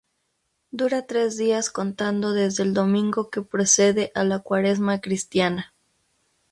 [0.71, 5.75] Dura tres días contando desde el domingo que precede a la cuaresma cristiana.